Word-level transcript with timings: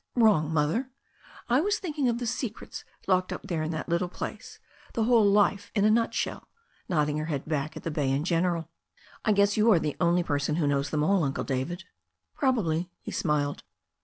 "Wrong, 0.15 0.51
Mother. 0.51 0.89
I 1.47 1.61
was 1.61 1.77
thinking 1.77 2.09
of 2.09 2.17
the 2.17 2.25
secrets 2.25 2.83
locked 3.05 3.29
ixp 3.29 3.41
there 3.43 3.61
in 3.61 3.69
that 3.69 3.87
little 3.87 4.09
place, 4.09 4.57
the 4.93 5.03
whole 5.03 5.27
of 5.27 5.31
life 5.31 5.71
in 5.75 5.85
a 5.85 5.91
nutshell," 5.91 6.47
nodding 6.89 7.17
her 7.17 7.25
head 7.25 7.45
back 7.45 7.77
at 7.77 7.83
the 7.83 7.91
bay 7.91 8.09
in 8.09 8.23
general. 8.23 8.71
"I 9.23 9.31
guess 9.31 9.57
yott 9.57 9.75
are 9.75 9.79
the 9.79 9.97
only 10.01 10.23
person 10.23 10.55
who 10.55 10.65
knows 10.65 10.89
them 10.89 11.03
all. 11.03 11.23
Uncle 11.23 11.43
David." 11.43 11.83
"Probably," 12.33 12.89
he 12.99 13.11
smiled. 13.11 13.61